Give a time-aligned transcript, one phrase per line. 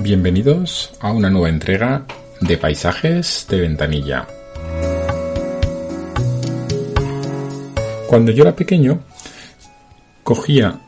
[0.00, 2.06] Bienvenidos a una nueva entrega
[2.40, 4.28] de Paisajes de Ventanilla.
[8.06, 9.00] Cuando yo era pequeño,
[10.22, 10.78] cogía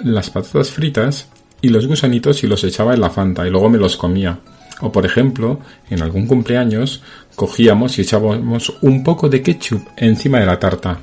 [0.00, 1.26] las patatas fritas
[1.62, 4.38] y los gusanitos y los echaba en la fanta y luego me los comía.
[4.82, 7.02] O por ejemplo, en algún cumpleaños
[7.34, 10.98] cogíamos y echábamos un poco de ketchup encima de la tarta.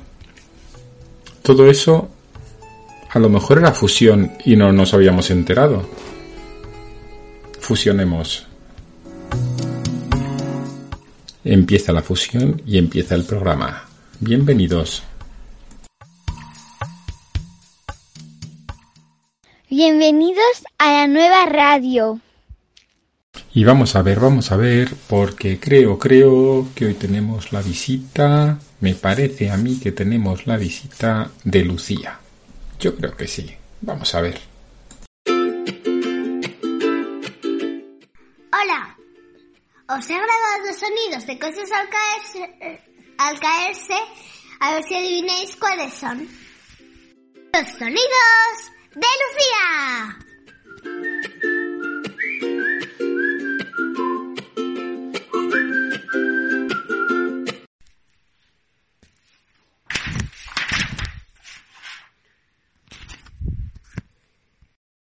[1.42, 2.08] Todo eso
[3.10, 5.84] a lo mejor era fusión y no nos habíamos enterado.
[7.62, 8.44] Fusionemos.
[11.44, 13.84] Empieza la fusión y empieza el programa.
[14.18, 15.04] Bienvenidos.
[19.70, 22.20] Bienvenidos a la nueva radio.
[23.54, 28.58] Y vamos a ver, vamos a ver, porque creo, creo que hoy tenemos la visita,
[28.80, 32.18] me parece a mí que tenemos la visita de Lucía.
[32.80, 33.54] Yo creo que sí.
[33.82, 34.51] Vamos a ver.
[39.94, 42.80] Os he grabado sonidos de cosas al caerse,
[43.18, 43.98] al caerse.
[44.60, 46.26] A ver si adivináis cuáles son.
[47.52, 48.54] Los sonidos
[48.94, 50.18] de Lucía.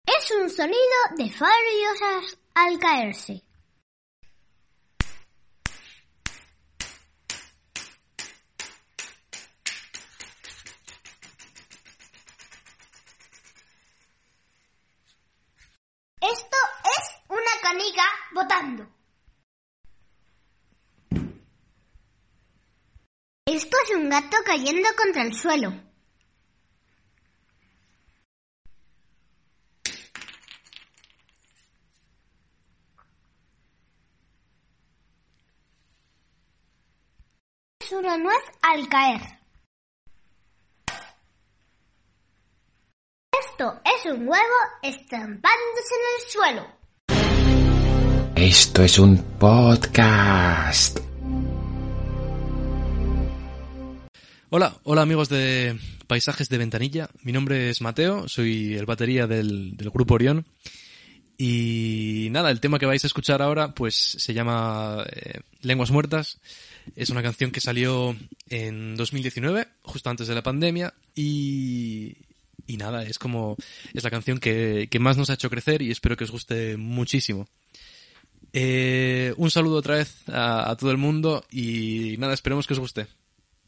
[0.06, 3.49] Es un sonido de fariosas al caerse.
[16.32, 18.86] Esto es una canica botando.
[23.46, 25.72] Esto es un gato cayendo contra el suelo.
[37.80, 39.39] Es una nuez al caer.
[43.60, 46.66] Esto es un huevo estampándose en el suelo.
[48.34, 50.98] Esto es un podcast.
[54.48, 57.10] Hola, hola amigos de Paisajes de Ventanilla.
[57.22, 60.46] Mi nombre es Mateo, soy el batería del, del grupo Orión.
[61.36, 66.40] Y nada, el tema que vais a escuchar ahora pues se llama eh, Lenguas Muertas.
[66.96, 68.16] Es una canción que salió
[68.48, 70.94] en 2019, justo antes de la pandemia.
[71.14, 72.16] Y,
[72.66, 73.56] y nada, es como
[73.94, 76.76] es la canción que, que, más nos ha hecho crecer y espero que os guste
[76.76, 77.46] muchísimo.
[78.52, 82.80] Eh, un saludo otra vez a, a todo el mundo y nada, esperemos que os
[82.80, 83.06] guste.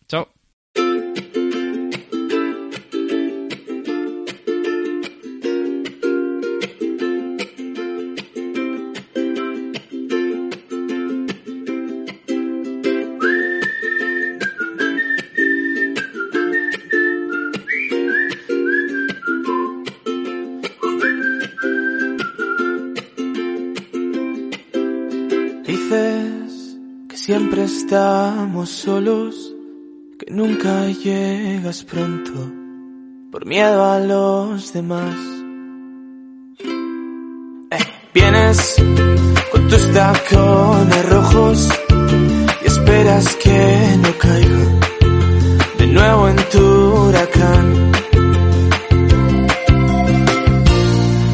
[0.08, 0.28] Chao.
[27.76, 29.54] Estamos solos,
[30.18, 32.32] que nunca llegas pronto
[33.30, 35.16] por miedo a los demás.
[37.70, 38.76] Eh, vienes
[39.50, 41.68] con tus tacones rojos
[42.62, 44.64] y esperas que no caiga
[45.78, 46.66] de nuevo en tu
[47.08, 47.92] huracán.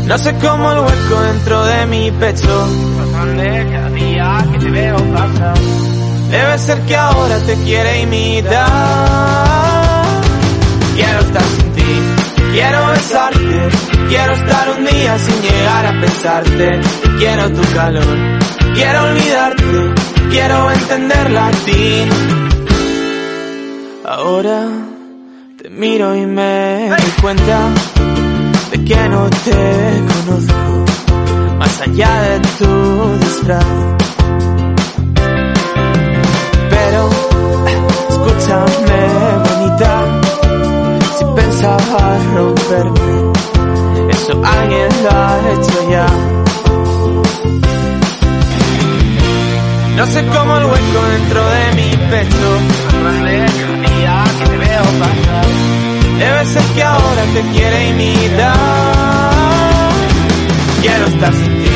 [0.07, 2.69] No sé cómo el hueco dentro de mi pecho
[3.13, 5.78] cada día que te veo pasar.
[6.31, 8.69] Debe ser que ahora te quiere imitar.
[10.95, 12.01] Quiero estar sin ti,
[12.53, 13.69] quiero besarte,
[14.09, 16.81] quiero estar un día sin llegar a pensarte.
[17.19, 18.17] Quiero tu calor,
[18.75, 19.95] quiero olvidarte,
[20.31, 22.09] quiero entender latín.
[24.05, 24.67] Ahora
[25.57, 27.69] te miro y me doy cuenta
[28.73, 30.85] de que no te conozco
[31.59, 33.65] más allá de tu disfraz.
[42.35, 43.33] Romperme,
[44.11, 46.07] eso alguien lo ha hecho ya.
[49.97, 52.49] No sé cómo el hueco dentro de mi pecho,
[53.27, 53.31] que
[56.19, 58.55] te debe ser que ahora te quiere imitar.
[60.83, 61.71] Quiero estar sin ti,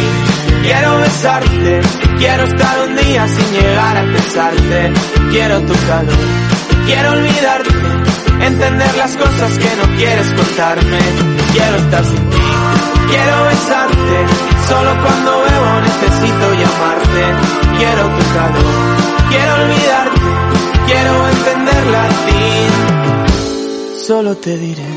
[0.63, 1.81] quiero besarte,
[2.19, 4.93] quiero estar un día sin llegar a pensarte.
[5.31, 6.19] Quiero tu calor,
[6.87, 8.12] quiero olvidarte,
[8.47, 10.99] entender las cosas que no quieres contarme.
[11.53, 12.37] Quiero estar sin ti,
[13.13, 14.27] Quiero besarte,
[14.69, 17.23] solo cuando bebo necesito llamarte.
[17.77, 18.65] Quiero tu calor,
[19.29, 20.31] quiero olvidarte,
[20.87, 22.71] quiero entender latín.
[24.07, 24.93] Solo te diré,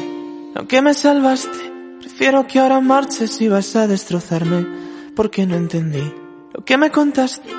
[0.55, 4.65] aunque me salvaste, prefiero que ahora marches y vas a destrozarme,
[5.15, 6.13] porque no entendí
[6.53, 7.49] lo que me contaste.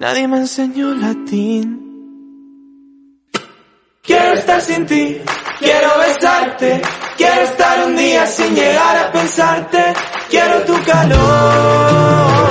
[0.00, 1.83] Nadie me enseñó latín.
[4.06, 5.18] Quiero estar sin ti,
[5.60, 6.82] quiero besarte,
[7.16, 9.94] quiero estar un día sin llegar a pensarte,
[10.28, 12.44] quiero tu calor.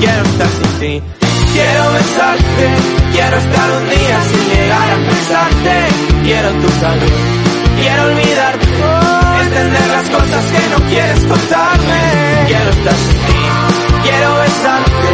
[0.00, 1.02] Quiero estar sin ti,
[1.52, 2.66] quiero besarte,
[3.12, 3.93] quiero estar un día
[6.44, 7.12] quiero tu calor,
[7.80, 8.66] quiero olvidarte,
[9.44, 12.00] entender las cosas que no quieres contarme,
[12.46, 13.42] quiero estar sin ti,
[14.04, 15.10] quiero besarte,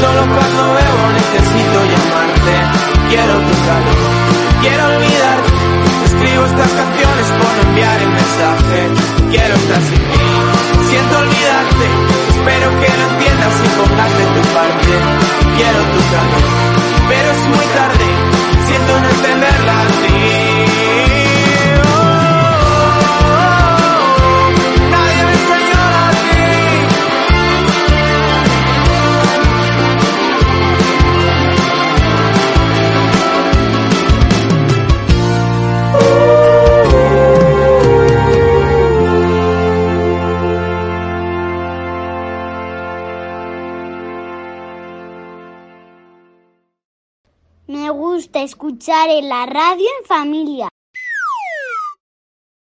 [0.00, 2.54] solo cuando bebo necesito llamarte,
[3.10, 3.98] quiero tu calor,
[4.62, 5.52] quiero olvidarte,
[6.06, 8.78] escribo estas canciones por enviar el mensaje,
[9.30, 10.24] quiero estar sin ti,
[10.90, 11.86] siento olvidarte,
[12.34, 14.92] espero que lo entiendas y pongas de tu parte,
[15.54, 16.44] quiero tu calor,
[17.06, 18.06] pero es muy tarde,
[18.66, 19.01] siento
[48.52, 50.68] escuchar en la radio en familia.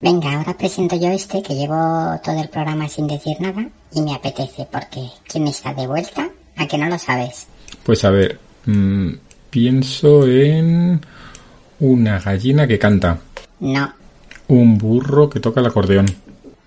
[0.01, 1.75] Venga, ahora presento yo este que llevo
[2.23, 6.27] todo el programa sin decir nada y me apetece porque ¿quién está de vuelta?
[6.57, 7.45] ¿A que no lo sabes?
[7.83, 9.09] Pues a ver, mm,
[9.51, 11.01] pienso en
[11.79, 13.19] una gallina que canta,
[13.59, 13.93] No,
[14.47, 16.07] un burro que toca el acordeón.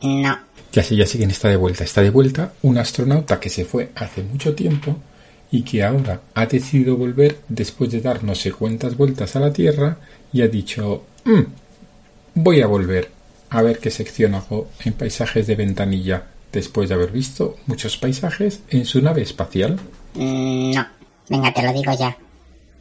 [0.01, 0.39] no,
[0.73, 1.83] Ya sé, ya sé quién está de vuelta.
[1.83, 4.97] Está de vuelta un astronauta que se fue hace mucho tiempo
[5.51, 9.53] y que ahora ha decidido volver después de dar no sé cuántas vueltas a la
[9.53, 9.97] Tierra
[10.33, 11.41] y ha dicho, "Mm,
[12.35, 13.11] voy a volver
[13.51, 16.23] a ver qué sección hago en paisajes de ventanilla
[16.53, 19.79] después de haber visto muchos paisajes en su nave espacial.
[20.15, 20.87] mm, no.
[21.29, 22.17] Venga, te lo digo ya.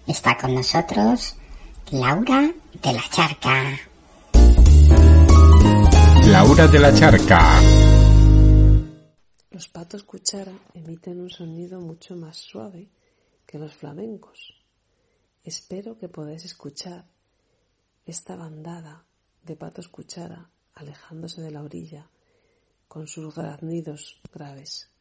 [0.08, 1.36] Está con nosotros
[1.92, 2.50] Laura
[2.82, 3.78] de la Charca.
[6.26, 7.87] Laura de la Charca.
[9.50, 12.90] Los patos cuchara emiten un sonido mucho más suave
[13.46, 14.54] que los flamencos.
[15.42, 17.06] Espero que podáis escuchar
[18.06, 19.06] esta bandada
[19.44, 22.10] de patos cuchara alejándose de la orilla
[22.90, 24.92] con sus graznidos graves.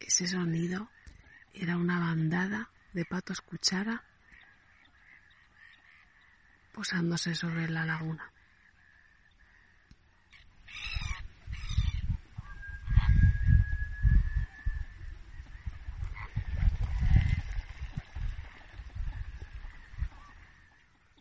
[0.00, 0.90] Ese sonido
[1.54, 4.04] era una bandada de patos cuchara
[6.74, 8.33] posándose sobre la laguna.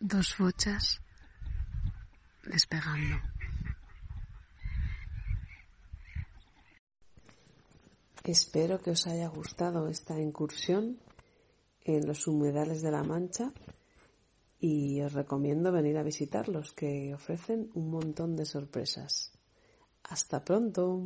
[0.05, 0.99] Dos fochas
[2.43, 3.21] despegando.
[8.25, 10.99] Espero que os haya gustado esta incursión
[11.85, 13.53] en los humedales de la Mancha
[14.59, 19.31] y os recomiendo venir a visitarlos que ofrecen un montón de sorpresas.
[20.03, 20.99] Hasta pronto.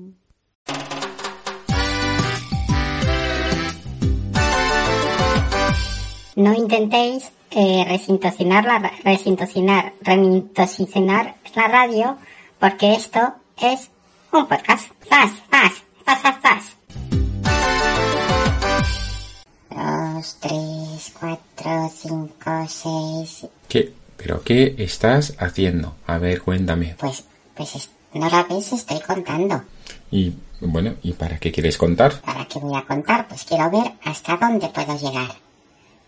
[6.35, 12.17] No intentéis eh, resintocinar, la, resintocinar, remintocinar la radio
[12.59, 13.89] porque esto es
[14.31, 14.89] un podcast.
[15.09, 15.71] Faz, faz,
[16.05, 16.77] faz, faz, faz.
[19.69, 23.47] Dos, tres, cuatro, cinco, seis.
[23.67, 23.93] ¿Qué?
[24.17, 25.95] ¿Pero qué estás haciendo?
[26.07, 26.95] A ver, cuéntame.
[26.97, 27.23] Pues,
[27.55, 29.61] pues es- no la ves, estoy contando.
[30.09, 32.19] Y bueno, ¿y para qué quieres contar?
[32.21, 33.27] ¿Para qué voy a contar?
[33.27, 35.35] Pues quiero ver hasta dónde puedo llegar.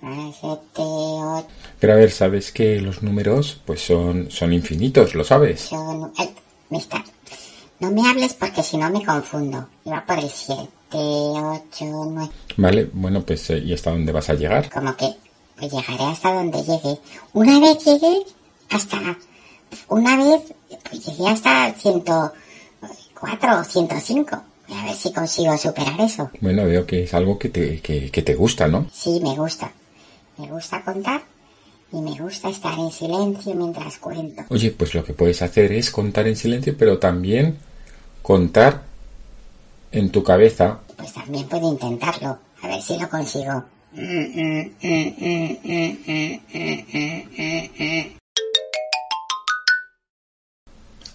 [0.02, 5.70] Pero a ver, sabes que los números pues son, son infinitos, ¿lo sabes?
[6.18, 6.30] ay,
[6.72, 7.04] está.
[7.80, 9.68] No me hables porque si no me confundo.
[9.86, 12.30] Iba por el siete, ocho, nueve.
[12.58, 14.70] Vale, bueno, pues eh, ¿y hasta dónde vas a llegar?
[14.70, 15.14] Como que
[15.58, 16.98] pues llegaré hasta donde llegue.
[17.34, 18.24] Una vez llegué
[18.70, 19.18] hasta...
[19.88, 20.54] Una vez
[20.90, 24.42] pues llegué hasta el 104 o 105.
[24.68, 26.30] Voy a ver si consigo superar eso.
[26.42, 28.88] Bueno, veo que es algo que te, que, que te gusta, ¿no?
[28.92, 29.72] Sí, me gusta.
[30.40, 31.22] Me gusta contar
[31.92, 34.44] y me gusta estar en silencio mientras cuento.
[34.48, 37.58] Oye, pues lo que puedes hacer es contar en silencio, pero también
[38.22, 38.84] contar
[39.92, 40.80] en tu cabeza.
[40.96, 43.66] Pues también puedo intentarlo, a ver si lo consigo.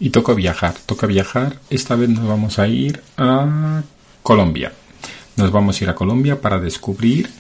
[0.00, 1.61] Y toca viajar, toca viajar.
[1.71, 3.83] Esta vez nos vamos a ir a
[4.23, 4.75] Colombia.
[5.37, 7.31] Nos vamos a ir a Colombia para descubrir,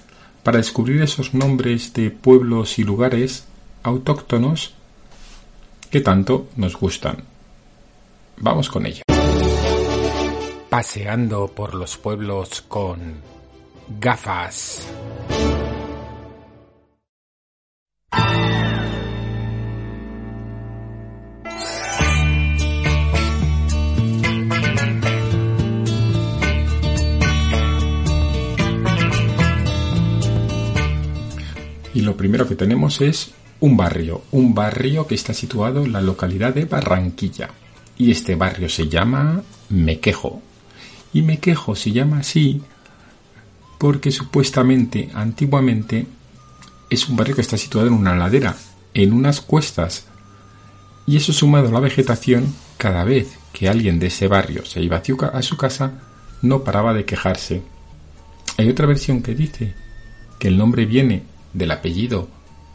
[0.44, 3.46] para descubrir esos nombres de pueblos y lugares
[3.82, 4.74] autóctonos
[5.90, 7.24] que tanto nos gustan.
[8.36, 9.02] Vamos con ello.
[10.68, 13.14] Paseando por los pueblos con
[14.00, 14.86] gafas.
[31.94, 36.00] Y lo primero que tenemos es un barrio, un barrio que está situado en la
[36.00, 37.50] localidad de Barranquilla.
[37.96, 40.42] Y este barrio se llama Mequejo.
[41.12, 42.60] Y Mequejo se llama así
[43.78, 46.06] porque supuestamente, antiguamente,
[46.90, 48.56] es un barrio que está situado en una ladera,
[48.92, 50.06] en unas cuestas.
[51.06, 55.00] Y eso sumado a la vegetación, cada vez que alguien de ese barrio se iba
[55.32, 55.92] a su casa,
[56.42, 57.62] no paraba de quejarse.
[58.56, 59.74] Hay otra versión que dice
[60.38, 62.28] que el nombre viene del apellido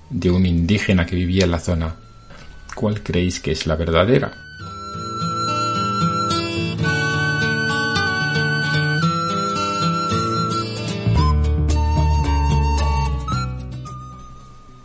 [0.10, 1.96] de un indígena que vivía en la zona.
[2.74, 4.32] ¿Cuál creéis que es la verdadera?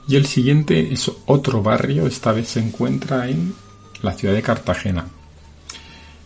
[0.06, 3.54] Y el siguiente es otro barrio, esta vez se encuentra en
[4.02, 5.06] la ciudad de Cartagena.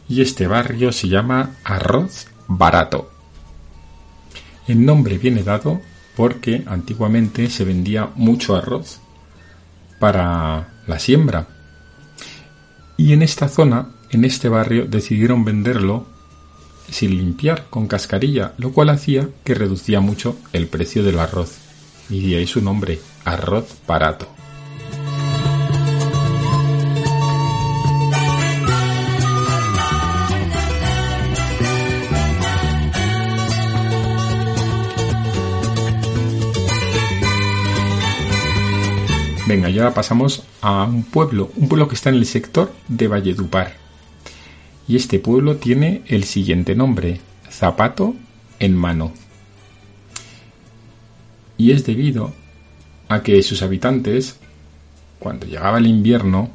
[0.08, 3.10] Y este barrio se llama Arroz Barato.
[4.66, 5.80] El nombre viene dado
[6.18, 8.98] porque antiguamente se vendía mucho arroz
[10.00, 11.46] para la siembra.
[12.96, 16.08] Y en esta zona, en este barrio, decidieron venderlo
[16.90, 21.58] sin limpiar, con cascarilla, lo cual hacía que reducía mucho el precio del arroz.
[22.10, 24.26] Y de ahí su nombre, arroz barato.
[39.48, 43.72] Venga, ya pasamos a un pueblo, un pueblo que está en el sector de Valledupar.
[44.86, 48.14] Y este pueblo tiene el siguiente nombre, Zapato
[48.58, 49.10] en mano.
[51.56, 52.34] Y es debido
[53.08, 54.36] a que sus habitantes,
[55.18, 56.50] cuando llegaba el invierno,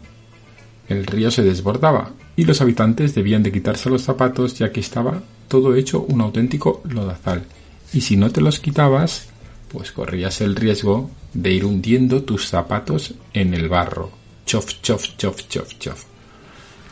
[0.87, 5.23] el río se desbordaba y los habitantes debían de quitarse los zapatos ya que estaba
[5.47, 7.45] todo hecho un auténtico lodazal.
[7.91, 9.29] Y si no te los quitabas,
[9.69, 14.11] pues corrías el riesgo de ir hundiendo tus zapatos en el barro.
[14.45, 16.03] Chof, chof, chof, chof, chof.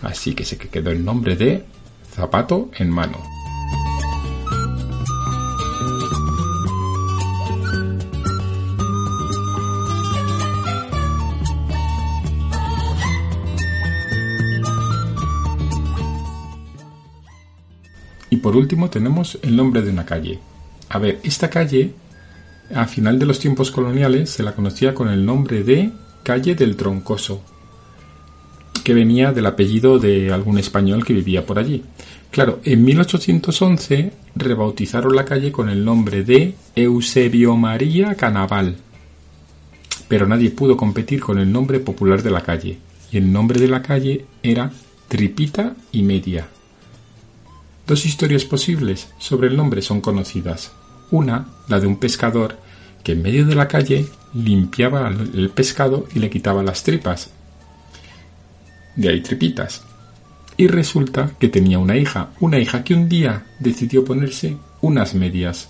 [0.01, 1.63] Así que se quedó el nombre de
[2.11, 3.21] zapato en mano.
[18.29, 20.39] Y por último tenemos el nombre de una calle.
[20.89, 21.93] A ver, esta calle
[22.75, 25.91] a final de los tiempos coloniales se la conocía con el nombre de
[26.23, 27.41] Calle del Troncoso,
[28.83, 31.83] que venía del apellido de algún español que vivía por allí.
[32.31, 38.77] Claro, en 1811 rebautizaron la calle con el nombre de Eusebio María Canaval,
[40.07, 42.77] pero nadie pudo competir con el nombre popular de la calle,
[43.11, 44.71] y el nombre de la calle era
[45.07, 46.47] Tripita y Media.
[47.85, 50.71] Dos historias posibles sobre el nombre son conocidas.
[51.11, 52.57] Una, la de un pescador
[53.03, 57.29] que en medio de la calle limpiaba el pescado y le quitaba las tripas.
[58.95, 59.83] De ahí tripitas.
[60.57, 65.69] Y resulta que tenía una hija, una hija que un día decidió ponerse unas medias.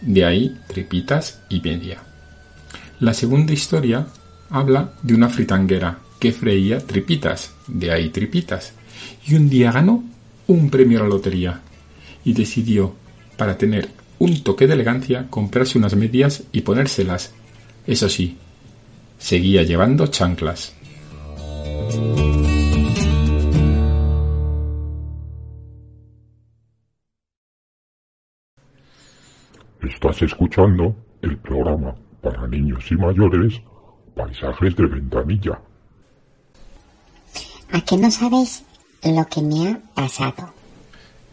[0.00, 2.02] De ahí tripitas y media.
[3.00, 4.06] La segunda historia
[4.50, 8.72] habla de una fritanguera que freía tripitas, de ahí tripitas.
[9.26, 10.02] Y un día ganó
[10.46, 11.60] un premio a la lotería
[12.24, 12.94] y decidió,
[13.36, 17.34] para tener un toque de elegancia, comprarse unas medias y ponérselas.
[17.86, 18.36] Eso sí,
[19.18, 20.74] seguía llevando chanclas.
[29.82, 33.60] Estás escuchando el programa para niños y mayores
[34.14, 35.60] Paisajes de Ventanilla.
[37.70, 38.64] ¿A qué no sabéis
[39.04, 40.55] lo que me ha pasado?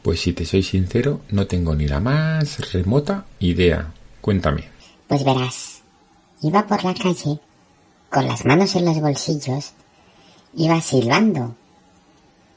[0.04, 3.94] Pues si te soy sincero, no tengo ni la más remota idea.
[4.20, 4.66] Cuéntame.
[5.08, 5.82] Pues verás,
[6.42, 7.40] iba por la calle
[8.10, 9.72] con las manos en los bolsillos,
[10.56, 11.56] iba silbando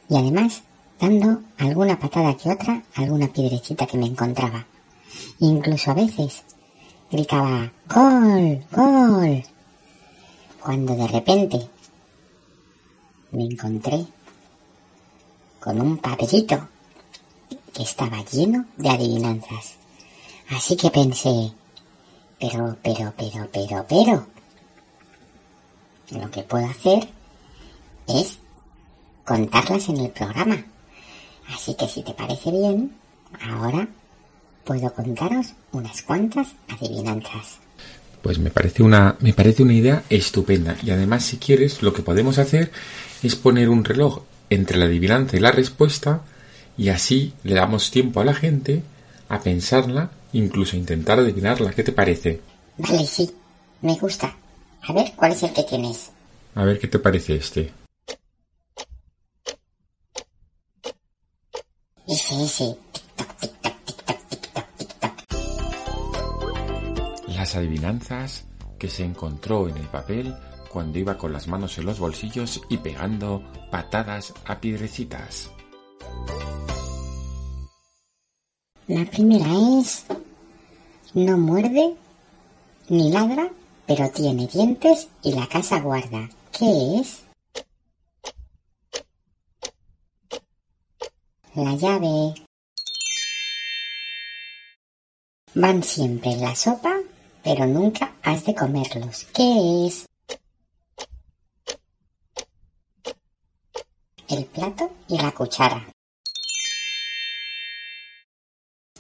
[0.08, 0.64] y además
[1.00, 4.66] dando alguna patada que otra a alguna piedrecita que me encontraba.
[5.38, 6.42] Incluso a veces
[7.12, 8.64] gritaba ¡Gol!
[8.72, 9.44] ¡Gol!
[10.60, 11.68] Cuando de repente
[13.30, 14.04] me encontré
[15.60, 16.68] con un papelito
[17.76, 19.74] que estaba lleno de adivinanzas.
[20.48, 21.52] Así que pensé,
[22.40, 24.26] pero, pero, pero, pero, pero,
[26.10, 27.06] lo que puedo hacer
[28.08, 28.38] es
[29.24, 30.64] contarlas en el programa.
[31.48, 32.96] Así que si te parece bien,
[33.42, 33.86] ahora
[34.64, 37.58] puedo contaros unas cuantas adivinanzas.
[38.22, 40.76] Pues me parece una, me parece una idea estupenda.
[40.82, 42.72] Y además, si quieres, lo que podemos hacer
[43.22, 46.22] es poner un reloj entre la adivinanza y la respuesta,
[46.76, 48.82] y así le damos tiempo a la gente
[49.28, 51.72] a pensarla, incluso a intentar adivinarla.
[51.72, 52.40] ¿Qué te parece?
[52.78, 53.30] Vale, sí,
[53.82, 54.36] me gusta.
[54.82, 56.12] A ver, ¿cuál es el que tienes?
[56.54, 57.72] A ver qué te parece este.
[62.06, 62.76] Ese, ese.
[63.16, 65.48] Tic-toc, tic-toc, tic-toc, tic-toc, tic-toc.
[67.28, 68.44] Las adivinanzas
[68.78, 70.34] que se encontró en el papel
[70.70, 75.50] cuando iba con las manos en los bolsillos y pegando patadas a piedrecitas.
[78.88, 79.46] La primera
[79.80, 80.04] es...
[81.12, 81.96] No muerde
[82.88, 83.50] ni ladra,
[83.84, 86.28] pero tiene dientes y la casa guarda.
[86.56, 87.24] ¿Qué es?
[91.54, 92.34] La llave.
[95.54, 96.94] Van siempre en la sopa,
[97.42, 99.24] pero nunca has de comerlos.
[99.34, 100.06] ¿Qué es?
[104.28, 105.95] El plato y la cuchara.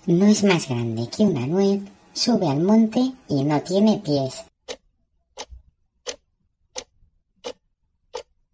[0.06, 1.82] No es más grande que una nuez,
[2.12, 4.44] sube al monte y no tiene pies.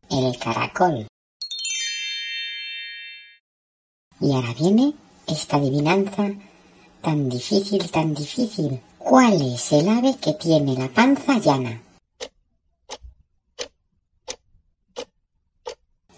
[0.08, 1.06] El caracol.
[4.18, 4.94] Y ahora viene
[5.26, 6.30] esta adivinanza
[7.02, 8.80] tan difícil, tan difícil.
[8.96, 11.82] ¿Cuál es el ave que tiene la panza llana?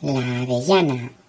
[0.00, 1.23] La avellana.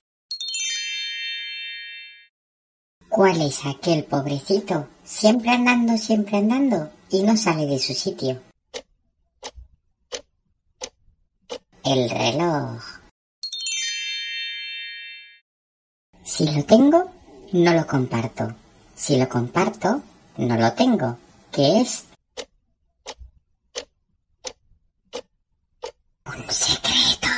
[3.15, 4.89] ¿Cuál es aquel pobrecito?
[5.05, 8.41] Siempre andando, siempre andando y no sale de su sitio.
[11.85, 12.83] El reloj.
[16.25, 17.09] Si lo tengo,
[17.53, 18.53] no lo comparto.
[18.93, 20.01] Si lo comparto,
[20.35, 21.17] no lo tengo.
[21.53, 22.03] ¿Qué es?
[26.25, 27.29] Un secreto.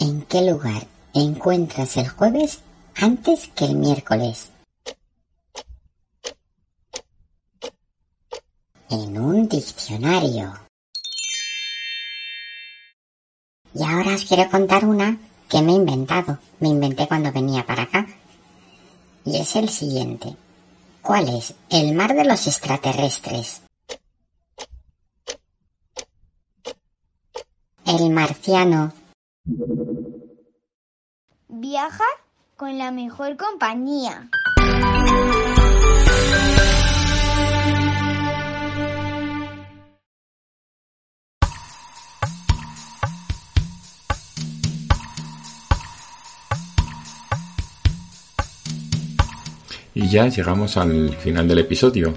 [0.00, 2.60] ¿En qué lugar encuentras el jueves
[2.96, 4.50] antes que el miércoles?
[8.88, 10.52] En un diccionario.
[13.74, 16.38] Y ahora os quiero contar una que me he inventado.
[16.60, 18.06] Me inventé cuando venía para acá.
[19.24, 20.36] Y es el siguiente.
[21.00, 23.62] ¿Cuál es el mar de los extraterrestres?
[27.84, 28.92] El marciano.
[31.54, 32.04] Viaja
[32.56, 34.30] con la mejor compañía.
[49.92, 52.14] Y ya llegamos al final del episodio.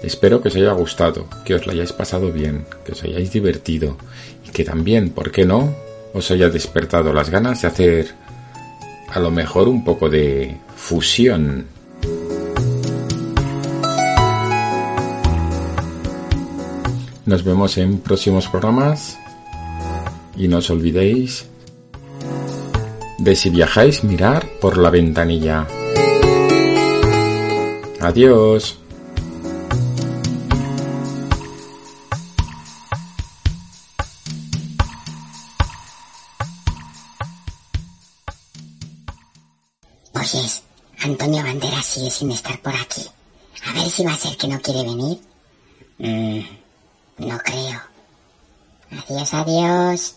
[0.00, 3.96] Espero que os haya gustado, que os lo hayáis pasado bien, que os hayáis divertido
[4.46, 5.74] y que también, ¿por qué no?,
[6.12, 8.23] os haya despertado las ganas de hacer
[9.14, 11.66] a lo mejor un poco de fusión.
[17.24, 19.16] Nos vemos en próximos programas
[20.36, 21.46] y no os olvidéis
[23.18, 25.64] de si viajáis mirar por la ventanilla.
[28.00, 28.83] Adiós.
[42.14, 43.04] Sin estar por aquí.
[43.66, 45.20] A ver si va a ser que no quiere venir.
[45.98, 46.40] Mm,
[47.18, 47.80] no creo.
[48.90, 50.14] Adiós, adiós.